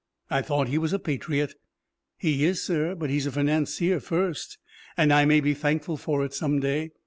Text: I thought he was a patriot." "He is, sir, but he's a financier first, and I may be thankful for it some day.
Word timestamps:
I 0.31 0.41
thought 0.41 0.67
he 0.69 0.79
was 0.79 0.93
a 0.93 0.97
patriot." 0.97 1.53
"He 2.17 2.43
is, 2.43 2.59
sir, 2.63 2.95
but 2.95 3.11
he's 3.11 3.27
a 3.27 3.31
financier 3.31 3.99
first, 3.99 4.57
and 4.97 5.13
I 5.13 5.25
may 5.25 5.41
be 5.41 5.53
thankful 5.53 5.95
for 5.95 6.25
it 6.25 6.33
some 6.33 6.59
day. 6.59 6.89